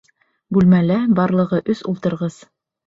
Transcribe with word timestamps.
Бүлмәлә 0.57 0.97
барлығы 1.21 1.63
өс 1.77 1.87
ултырғыс. 1.95 2.45